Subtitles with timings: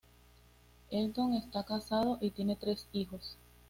[0.89, 3.37] Elton está casado y tiene tres hijos.